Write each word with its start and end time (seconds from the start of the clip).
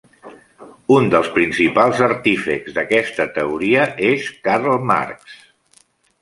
Un 0.93 1.09
dels 1.13 1.27
principals 1.35 2.01
artífexs 2.05 2.77
d'aquesta 2.79 3.27
teoria 3.37 3.85
és 4.09 4.27
Karl 4.49 4.75
Marx. 4.95 5.39